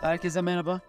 [0.00, 0.80] Herkese merhaba.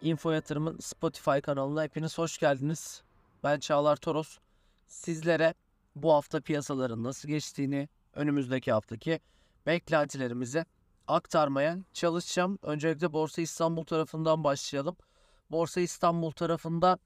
[0.00, 3.02] Info Yatırım'ın Spotify kanalına hepiniz hoş geldiniz.
[3.44, 4.38] Ben Çağlar Toros.
[4.86, 5.54] Sizlere
[5.96, 9.20] bu hafta piyasaların nasıl geçtiğini, önümüzdeki haftaki
[9.66, 10.64] beklentilerimizi
[11.06, 12.58] aktarmaya çalışacağım.
[12.62, 14.96] Öncelikle Borsa İstanbul tarafından başlayalım.
[15.50, 16.98] Borsa İstanbul tarafında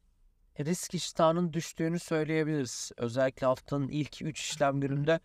[0.60, 2.92] risk iştahının düştüğünü söyleyebiliriz.
[2.96, 5.20] Özellikle haftanın ilk 3 işlem gününde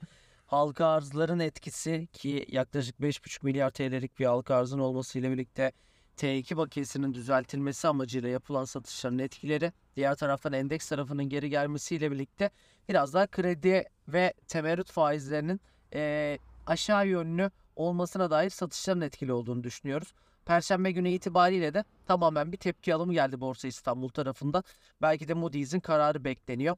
[0.46, 5.72] halka arzların etkisi ki yaklaşık 5,5 milyar TL'lik bir halka arzın olmasıyla birlikte
[6.17, 12.49] T2 bakiyesinin düzeltilmesi amacıyla yapılan satışların etkileri, diğer taraftan endeks tarafının geri gelmesiyle birlikte
[12.89, 15.61] biraz daha kredi ve temerrüt faizlerinin
[15.94, 20.13] e, aşağı yönlü olmasına dair satışların etkili olduğunu düşünüyoruz.
[20.45, 24.63] Perşembe günü itibariyle de tamamen bir tepki alımı geldi Borsa İstanbul tarafından.
[25.02, 26.77] Belki de Moody's'in kararı bekleniyor.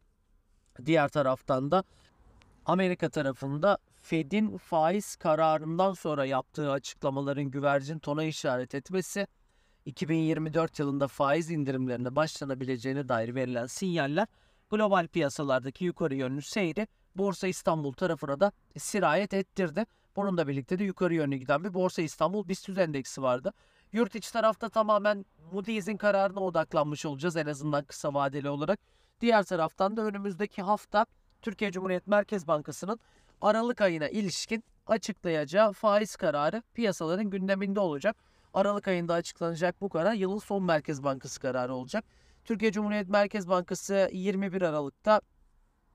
[0.86, 1.84] Diğer taraftan da
[2.66, 9.28] Amerika tarafında Fed'in faiz kararından sonra yaptığı açıklamaların güvercin tona işaret etmesi
[9.86, 14.28] 2024 yılında faiz indirimlerine başlanabileceğine dair verilen sinyaller
[14.70, 19.86] global piyasalardaki yukarı yönlü seyri Borsa İstanbul tarafına da sirayet ettirdi.
[20.16, 23.54] Bununla birlikte de yukarı yönlü giden bir Borsa İstanbul BIST endeksi vardı.
[23.92, 28.80] Yurt içi tarafta tamamen Moody's'in kararına odaklanmış olacağız en azından kısa vadeli olarak.
[29.22, 31.06] Diğer taraftan da önümüzdeki hafta
[31.42, 33.00] Türkiye Cumhuriyet Merkez Bankası'nın
[33.42, 38.16] Aralık ayına ilişkin açıklayacağı faiz kararı piyasaların gündeminde olacak.
[38.54, 42.06] Aralık ayında açıklanacak bu karar yılın son Merkez Bankası kararı olacak.
[42.46, 45.22] Türkiye Cumhuriyet Merkez Bankası 21 Aralık'ta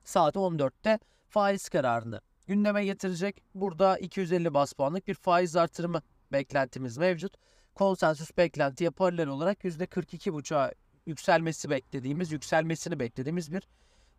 [0.03, 3.43] saat 14'te faiz kararını gündeme getirecek.
[3.55, 6.01] Burada 250 bas puanlık bir faiz artırımı
[6.31, 7.33] beklentimiz mevcut.
[7.75, 10.71] Konsensüs beklentiye paralel olarak %42,5'a
[11.05, 13.67] yükselmesi beklediğimiz, yükselmesini beklediğimiz bir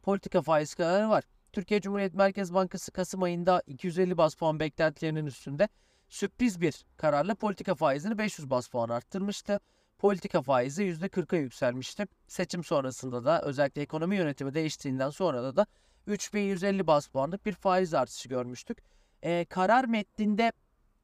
[0.02, 1.24] politika faiz kararı var.
[1.56, 5.68] Türkiye Cumhuriyet Merkez Bankası Kasım ayında 250 bas puan beklentilerinin üstünde
[6.08, 9.60] sürpriz bir kararla politika faizini 500 bas puan arttırmıştı.
[9.98, 12.06] Politika faizi %40'a yükselmişti.
[12.26, 15.66] Seçim sonrasında da özellikle ekonomi yönetimi değiştiğinden sonra da da
[16.06, 18.78] 3150 bas puanlık bir faiz artışı görmüştük.
[19.22, 20.52] Ee, karar metninde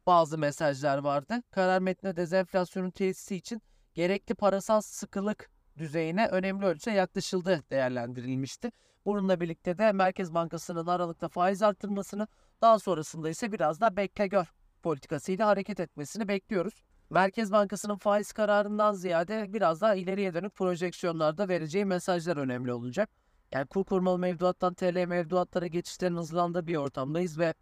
[0.07, 1.43] bazı mesajlar vardı.
[1.51, 3.63] Karar metninde dezenflasyonun tesisi için
[3.95, 8.73] gerekli parasal sıkılık düzeyine önemli ölçüde yaklaşıldı değerlendirilmişti.
[9.07, 12.29] Bununla birlikte de Merkez Bankası'nın Aralık'ta faiz arttırmasını
[12.61, 16.83] daha sonrasında ise biraz da bekle gör politikasıyla hareket etmesini bekliyoruz.
[17.11, 23.11] Merkez Bankası'nın faiz kararından ziyade biraz daha ileriye dönük projeksiyonlarda vereceği mesajlar önemli olacak.
[23.53, 27.55] Yani kur korumalı mevduattan TL mevduatlara geçişlerin hızlandığı bir ortamdayız ve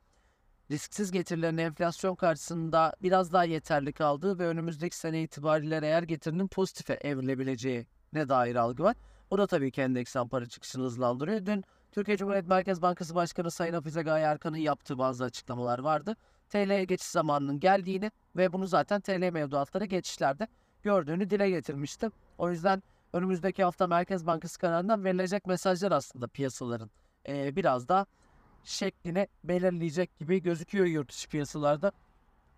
[0.70, 6.94] risksiz getirilerin enflasyon karşısında biraz daha yeterli kaldığı ve önümüzdeki sene itibariyle eğer getirinin pozitife
[6.94, 8.96] evrilebileceği ne dair algı var.
[9.30, 11.46] O da tabii ki endeksten para çıkışını hızlandırıyor.
[11.46, 16.16] Dün Türkiye Cumhuriyet Merkez Bankası Başkanı Sayın Hafize Gaye Erkan'ın yaptığı bazı açıklamalar vardı.
[16.48, 20.48] TL'ye geçiş zamanının geldiğini ve bunu zaten TL mevduatlara geçişlerde
[20.82, 22.10] gördüğünü dile getirmişti.
[22.38, 22.82] O yüzden
[23.12, 26.90] önümüzdeki hafta Merkez Bankası kararından verilecek mesajlar aslında piyasaların
[27.28, 28.06] ee, biraz da
[28.64, 31.92] şeklini belirleyecek gibi gözüküyor yurt dışı piyasalarda.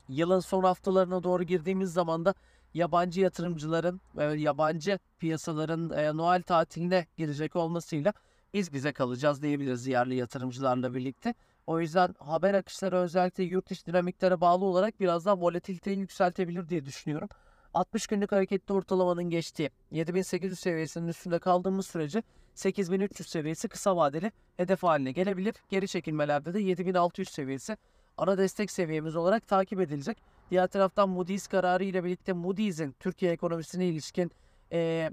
[0.08, 2.34] Yılın son haftalarına doğru girdiğimiz zaman da
[2.74, 8.12] yabancı yatırımcıların ve yabancı piyasaların e, Noel tatiline girecek olmasıyla
[8.54, 11.34] biz bize kalacağız diyebiliriz yerli yatırımcılarla birlikte.
[11.66, 16.84] O yüzden haber akışları özellikle yurt dışı dinamiklere bağlı olarak biraz daha volatiliteyi yükseltebilir diye
[16.84, 17.28] düşünüyorum.
[17.74, 22.22] 60 günlük hareketli ortalamanın geçtiği 7800 seviyesinin üstünde kaldığımız sürece
[22.54, 25.54] 8300 seviyesi kısa vadeli hedef haline gelebilir.
[25.68, 27.76] Geri çekilmelerde de 7600 seviyesi
[28.22, 30.18] ana destek seviyemiz olarak takip edilecek.
[30.50, 34.30] Diğer taraftan Moody's kararı ile birlikte Moody's'in Türkiye ekonomisine ilişkin
[34.72, 35.10] e,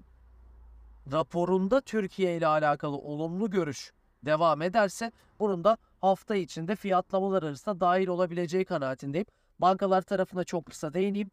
[1.11, 3.93] raporunda Türkiye ile alakalı olumlu görüş
[4.25, 9.25] devam ederse bunun da hafta içinde fiyatlamalar arasında dahil olabileceği kanaatindeyim.
[9.59, 11.31] Bankalar tarafına çok kısa değineyim.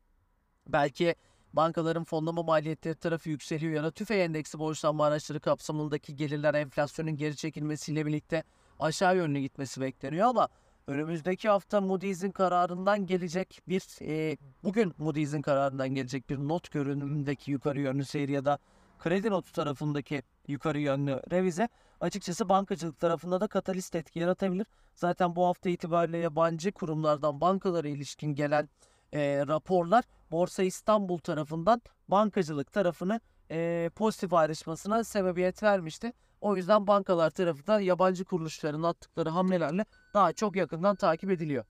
[0.68, 1.14] Belki
[1.52, 7.36] bankaların fonlama maliyetleri tarafı yükseliyor ya da tüfe endeksi borçlanma araçları kapsamındaki gelirler enflasyonun geri
[7.36, 8.44] çekilmesiyle birlikte
[8.80, 10.48] aşağı yönlü gitmesi bekleniyor ama
[10.86, 17.80] önümüzdeki hafta Moody's'in kararından gelecek bir e, bugün Moody's'in kararından gelecek bir not görünümündeki yukarı
[17.80, 18.58] yönlü seyir ya da
[18.98, 21.68] kredi notu tarafındaki yukarı yönlü revize
[22.00, 24.66] açıkçası bankacılık tarafında da katalist etki yaratabilir.
[24.94, 28.68] Zaten bu hafta itibariyle yabancı kurumlardan bankalara ilişkin gelen
[29.12, 36.12] e, raporlar Borsa İstanbul tarafından bankacılık tarafını e, pozitif ayrışmasına sebebiyet vermişti.
[36.40, 39.84] O yüzden bankalar tarafı da yabancı kuruluşların attıkları hamlelerle
[40.14, 41.64] daha çok yakından takip ediliyor.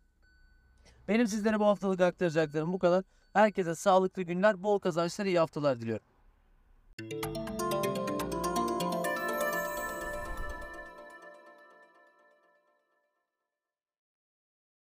[1.08, 3.04] Benim sizlere bu haftalık aktaracaklarım bu kadar.
[3.32, 6.06] Herkese sağlıklı günler, bol kazançlar, iyi haftalar diliyorum.